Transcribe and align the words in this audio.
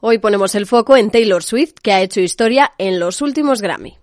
Hoy 0.00 0.18
ponemos 0.18 0.54
el 0.54 0.66
foco 0.66 0.96
en 0.96 1.10
Taylor 1.10 1.42
Swift, 1.42 1.74
que 1.82 1.92
ha 1.92 2.00
hecho 2.00 2.20
historia 2.20 2.70
en 2.78 3.00
los 3.00 3.20
últimos 3.20 3.60
Grammy. 3.60 3.98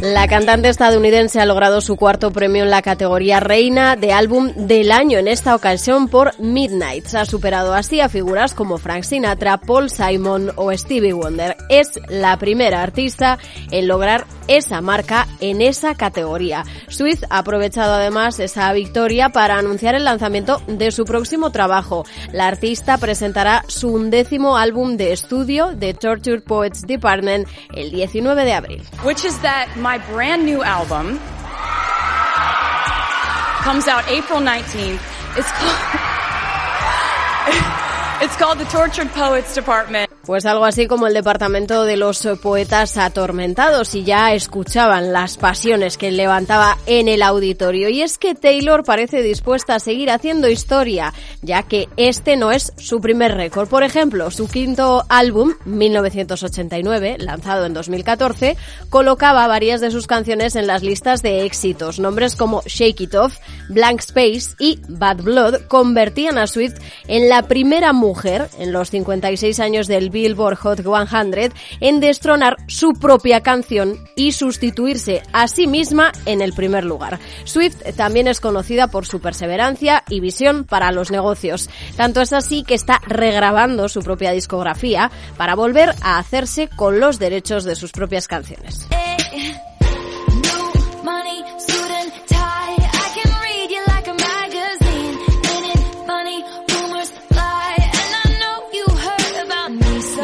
La 0.00 0.26
cantante 0.26 0.68
estadounidense 0.68 1.40
ha 1.40 1.46
logrado 1.46 1.80
su 1.80 1.96
cuarto 1.96 2.32
premio 2.32 2.64
en 2.64 2.70
la 2.70 2.82
categoría 2.82 3.38
Reina 3.38 3.94
de 3.94 4.12
Álbum 4.12 4.52
del 4.56 4.90
Año, 4.90 5.18
en 5.18 5.28
esta 5.28 5.54
ocasión 5.54 6.08
por 6.08 6.36
Midnights. 6.40 7.14
Ha 7.14 7.24
superado 7.26 7.74
así 7.74 8.00
a 8.00 8.08
figuras 8.08 8.54
como 8.54 8.78
Frank 8.78 9.04
Sinatra, 9.04 9.58
Paul 9.58 9.88
Simon 9.88 10.50
o 10.56 10.76
Stevie 10.76 11.12
Wonder. 11.12 11.56
Es 11.68 11.92
la 12.08 12.36
primera 12.38 12.82
artista 12.82 13.38
en 13.70 13.86
lograr 13.86 14.26
esa 14.48 14.80
marca 14.80 15.28
en 15.40 15.62
esa 15.62 15.94
categoría. 15.94 16.64
Swift 16.88 17.24
ha 17.30 17.38
aprovechado 17.38 17.94
además 17.94 18.40
esa 18.40 18.72
victoria 18.72 19.28
para 19.28 19.58
anunciar 19.58 19.94
el 19.94 20.04
lanzamiento 20.04 20.60
de 20.66 20.90
su 20.90 21.04
próximo 21.04 21.50
trabajo. 21.52 22.04
La 22.32 22.48
artista 22.48 22.98
presentará 22.98 23.64
su 23.68 23.88
undécimo 23.88 24.56
álbum 24.56 24.96
de 24.96 25.12
estudio, 25.12 25.76
The 25.78 25.94
Tortured 25.94 26.42
Poets 26.42 26.82
Department, 26.86 27.46
el 27.74 27.90
19 27.90 28.44
de 28.44 28.52
abril. 28.52 28.82
Which 29.04 29.24
is 29.24 29.38
that 29.42 29.68
my 29.76 29.98
brand 30.12 30.44
new 30.44 30.62
album 30.62 31.18
comes 33.62 33.86
out 33.86 34.04
April 34.08 34.40
19th. 34.40 34.98
It's 35.36 35.52
called, 35.52 35.76
it's 38.22 38.36
called 38.36 38.58
The 38.58 38.64
Tortured 38.64 39.08
Poets 39.10 39.54
Department. 39.54 40.17
Pues 40.28 40.44
algo 40.44 40.66
así 40.66 40.86
como 40.86 41.06
el 41.06 41.14
departamento 41.14 41.86
de 41.86 41.96
los 41.96 42.28
poetas 42.42 42.98
atormentados 42.98 43.94
y 43.94 44.04
ya 44.04 44.34
escuchaban 44.34 45.10
las 45.10 45.38
pasiones 45.38 45.96
que 45.96 46.10
levantaba 46.10 46.76
en 46.84 47.08
el 47.08 47.22
auditorio. 47.22 47.88
Y 47.88 48.02
es 48.02 48.18
que 48.18 48.34
Taylor 48.34 48.84
parece 48.84 49.22
dispuesta 49.22 49.76
a 49.76 49.80
seguir 49.80 50.10
haciendo 50.10 50.50
historia, 50.50 51.14
ya 51.40 51.62
que 51.62 51.88
este 51.96 52.36
no 52.36 52.52
es 52.52 52.74
su 52.76 53.00
primer 53.00 53.36
récord. 53.36 53.70
Por 53.70 53.84
ejemplo, 53.84 54.30
su 54.30 54.48
quinto 54.48 55.02
álbum, 55.08 55.54
1989, 55.64 57.16
lanzado 57.20 57.64
en 57.64 57.72
2014, 57.72 58.58
colocaba 58.90 59.46
varias 59.46 59.80
de 59.80 59.90
sus 59.90 60.06
canciones 60.06 60.56
en 60.56 60.66
las 60.66 60.82
listas 60.82 61.22
de 61.22 61.46
éxitos. 61.46 62.00
Nombres 62.00 62.36
como 62.36 62.60
Shake 62.66 63.00
It 63.00 63.14
Off, 63.14 63.38
Blank 63.70 64.00
Space 64.00 64.56
y 64.58 64.78
Bad 64.88 65.22
Blood 65.22 65.62
convertían 65.68 66.36
a 66.36 66.46
Swift 66.46 66.74
en 67.06 67.30
la 67.30 67.44
primera 67.44 67.94
mujer 67.94 68.50
en 68.58 68.72
los 68.72 68.90
56 68.90 69.58
años 69.60 69.86
del 69.86 70.10
Billboard 70.18 70.56
Hot 70.56 70.80
100 70.82 71.52
en 71.80 72.00
destronar 72.00 72.56
su 72.66 72.92
propia 72.92 73.40
canción 73.40 74.04
y 74.16 74.32
sustituirse 74.32 75.22
a 75.32 75.46
sí 75.46 75.66
misma 75.66 76.10
en 76.26 76.42
el 76.42 76.52
primer 76.52 76.84
lugar. 76.84 77.20
Swift 77.44 77.76
también 77.96 78.26
es 78.26 78.40
conocida 78.40 78.88
por 78.88 79.06
su 79.06 79.20
perseverancia 79.20 80.02
y 80.08 80.20
visión 80.20 80.64
para 80.64 80.90
los 80.90 81.10
negocios. 81.10 81.70
Tanto 81.96 82.20
es 82.20 82.32
así 82.32 82.64
que 82.64 82.74
está 82.74 83.00
regrabando 83.06 83.88
su 83.88 84.02
propia 84.02 84.32
discografía 84.32 85.10
para 85.36 85.54
volver 85.54 85.94
a 86.02 86.18
hacerse 86.18 86.68
con 86.68 86.98
los 86.98 87.18
derechos 87.18 87.64
de 87.64 87.76
sus 87.76 87.92
propias 87.92 88.26
canciones. 88.26 88.88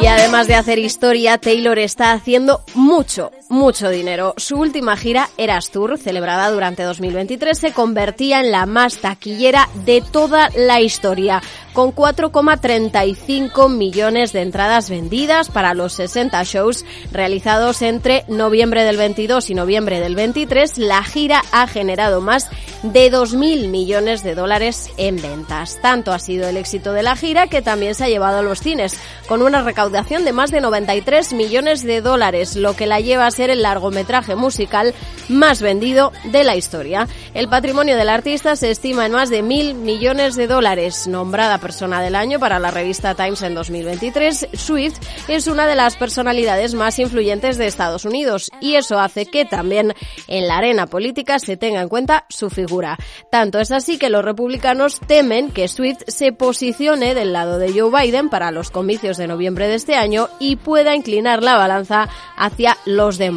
Y 0.00 0.06
además 0.06 0.46
de 0.46 0.54
hacer 0.54 0.78
historia, 0.78 1.38
Taylor 1.38 1.78
está 1.78 2.12
haciendo 2.12 2.64
mucho, 2.74 3.30
mucho 3.52 3.90
dinero. 3.90 4.32
Su 4.38 4.56
última 4.56 4.96
gira, 4.96 5.28
Eras 5.36 5.70
Tour, 5.70 5.98
celebrada 5.98 6.50
durante 6.50 6.84
2023, 6.84 7.56
se 7.56 7.72
convertía 7.72 8.40
en 8.40 8.50
la 8.50 8.64
más 8.64 8.96
taquillera 8.96 9.68
de 9.84 10.00
toda 10.00 10.48
la 10.56 10.80
historia, 10.80 11.42
con 11.74 11.94
4,35 11.94 13.68
millones 13.68 14.32
de 14.32 14.40
entradas 14.40 14.88
vendidas 14.88 15.50
para 15.50 15.74
los 15.74 15.92
60 15.92 16.42
shows 16.44 16.86
realizados 17.12 17.82
entre 17.82 18.24
noviembre 18.26 18.84
del 18.84 18.96
22 18.96 19.50
y 19.50 19.54
noviembre 19.54 20.00
del 20.00 20.14
23. 20.14 20.78
La 20.78 21.04
gira 21.04 21.42
ha 21.52 21.66
generado 21.66 22.22
más 22.22 22.48
de 22.82 23.12
2.000 23.12 23.68
millones 23.68 24.22
de 24.22 24.34
dólares 24.34 24.90
en 24.96 25.20
ventas. 25.20 25.78
Tanto 25.82 26.12
ha 26.12 26.18
sido 26.18 26.48
el 26.48 26.56
éxito 26.56 26.94
de 26.94 27.02
la 27.02 27.16
gira 27.16 27.48
que 27.48 27.60
también 27.60 27.94
se 27.94 28.04
ha 28.04 28.08
llevado 28.08 28.38
a 28.38 28.42
los 28.42 28.60
cines, 28.60 28.98
con 29.28 29.42
una 29.42 29.62
recaudación 29.62 30.24
de 30.24 30.32
más 30.32 30.50
de 30.50 30.62
93 30.62 31.34
millones 31.34 31.82
de 31.82 32.00
dólares, 32.00 32.56
lo 32.56 32.74
que 32.74 32.86
la 32.86 33.00
lleva 33.00 33.26
a 33.26 33.30
ser 33.30 33.41
el 33.50 33.62
largometraje 33.62 34.36
musical 34.36 34.94
más 35.28 35.62
vendido 35.62 36.12
de 36.24 36.44
la 36.44 36.56
historia. 36.56 37.08
El 37.34 37.48
patrimonio 37.48 37.96
del 37.96 38.08
artista 38.08 38.56
se 38.56 38.70
estima 38.70 39.06
en 39.06 39.12
más 39.12 39.30
de 39.30 39.42
mil 39.42 39.74
millones 39.74 40.36
de 40.36 40.46
dólares. 40.46 41.06
Nombrada 41.06 41.58
persona 41.58 42.02
del 42.02 42.14
año 42.14 42.38
para 42.38 42.58
la 42.58 42.70
revista 42.70 43.14
Times 43.14 43.42
en 43.42 43.54
2023, 43.54 44.48
Swift 44.52 44.98
es 45.28 45.46
una 45.46 45.66
de 45.66 45.74
las 45.74 45.96
personalidades 45.96 46.74
más 46.74 46.98
influyentes 46.98 47.58
de 47.58 47.66
Estados 47.66 48.04
Unidos 48.04 48.50
y 48.60 48.74
eso 48.74 48.98
hace 48.98 49.26
que 49.26 49.44
también 49.44 49.94
en 50.28 50.46
la 50.46 50.58
arena 50.58 50.86
política 50.86 51.38
se 51.38 51.56
tenga 51.56 51.80
en 51.80 51.88
cuenta 51.88 52.24
su 52.28 52.50
figura. 52.50 52.98
Tanto 53.30 53.58
es 53.58 53.70
así 53.70 53.98
que 53.98 54.10
los 54.10 54.24
republicanos 54.24 55.00
temen 55.06 55.50
que 55.50 55.68
Swift 55.68 56.02
se 56.06 56.32
posicione 56.32 57.14
del 57.14 57.32
lado 57.32 57.58
de 57.58 57.72
Joe 57.72 57.90
Biden 57.90 58.28
para 58.28 58.50
los 58.50 58.70
comicios 58.70 59.16
de 59.16 59.26
noviembre 59.26 59.68
de 59.68 59.74
este 59.74 59.94
año 59.94 60.28
y 60.38 60.56
pueda 60.56 60.94
inclinar 60.94 61.42
la 61.42 61.56
balanza 61.56 62.08
hacia 62.36 62.76
los 62.84 63.18
demócratas. 63.18 63.31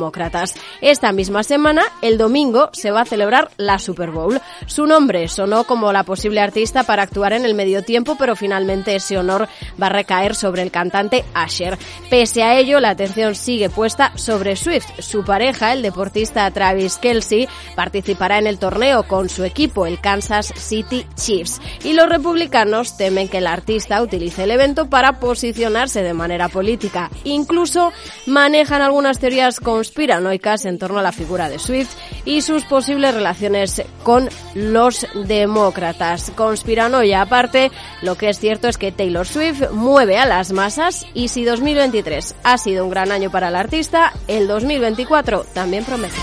Esta 0.82 1.12
misma 1.12 1.44
semana, 1.44 1.84
el 2.02 2.18
domingo, 2.18 2.70
se 2.74 2.92
va 2.92 3.02
a 3.02 3.06
celebrar 3.06 3.52
la 3.58 3.80
Super 3.80 4.12
Bowl. 4.12 4.40
Su 4.68 4.86
nombre 4.86 5.28
sonó 5.28 5.64
como 5.64 5.92
la 5.92 6.04
posible 6.04 6.42
artista 6.42 6.84
para 6.84 7.04
actuar 7.04 7.34
en 7.34 7.46
el 7.46 7.56
medio 7.56 7.84
tiempo, 7.84 8.16
pero 8.18 8.36
finalmente 8.36 8.96
ese 8.96 9.18
honor 9.18 9.48
va 9.82 9.88
a 9.88 9.90
recaer 9.90 10.36
sobre 10.36 10.62
el 10.62 10.72
cantante 10.72 11.26
Asher. 11.34 11.78
Pese 12.10 12.44
a 12.44 12.58
ello, 12.58 12.80
la 12.80 12.90
atención 12.90 13.36
sigue 13.36 13.70
puesta 13.70 14.12
sobre 14.18 14.56
Swift. 14.56 14.88
Su 15.00 15.24
pareja, 15.24 15.74
el 15.74 15.82
deportista 15.82 16.50
Travis 16.52 16.98
Kelsey, 16.98 17.48
participará 17.76 18.38
en 18.38 18.48
el 18.48 18.60
torneo 18.60 19.04
con 19.04 19.30
su 19.30 19.44
equipo, 19.44 19.86
el 19.86 20.00
Kansas 20.00 20.54
City 20.56 21.06
Chiefs. 21.16 21.62
Y 21.84 21.94
los 21.94 22.10
republicanos 22.10 22.98
temen 22.98 23.28
que 23.28 23.40
el 23.40 23.48
artista 23.48 24.02
utilice 24.02 24.44
el 24.44 24.52
evento 24.52 24.90
para 24.90 25.20
posicionarse 25.20 26.04
de 26.04 26.14
manera 26.14 26.50
política. 26.50 27.10
Incluso 27.24 27.92
manejan 28.26 28.82
algunas 28.82 29.20
teorías 29.20 29.60
conspiranoicas 29.76 30.64
en 30.64 30.80
torno 30.80 31.00
a 31.00 31.04
la 31.04 31.12
figura 31.12 31.50
de 31.50 31.60
Swift 31.60 31.90
y 32.24 32.40
sus 32.40 32.64
posibles 32.64 33.14
relaciones 33.14 33.84
con 34.04 34.30
los 34.54 35.06
demócratas. 35.26 36.32
Conspiranoia 36.34 37.22
aparte, 37.22 37.72
lo 38.02 38.16
que 38.16 38.30
es 38.30 38.40
cierto 38.40 38.70
es 38.70 38.78
que 38.78 38.94
Taylor 38.94 39.28
Swift 39.28 39.72
mueve 39.72 40.18
a 40.18 40.26
las 40.26 40.54
masas 40.54 41.06
y 41.14 41.28
si 41.28 41.44
2023 41.44 42.36
ha 42.44 42.58
sido 42.58 42.86
un 42.86 42.90
gran 42.90 43.12
año 43.12 43.30
para 43.30 43.50
el 43.50 43.56
artista, 43.58 44.14
el 44.30 44.48
2024 44.48 45.46
también 45.54 45.84
promete. 45.84 46.16